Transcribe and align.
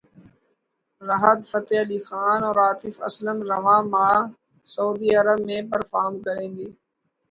راحت 1.01 1.39
فتح 1.49 1.75
علی 1.83 1.99
خان 2.07 2.39
اور 2.47 2.57
عاطف 2.65 2.95
اسلم 3.07 3.37
رواں 3.51 3.81
ماہ 3.91 4.17
سعودی 4.65 5.09
عرب 5.19 5.39
میں 5.47 5.61
پرفارم 5.71 6.15
کریں 6.25 6.49
گے 6.55 6.69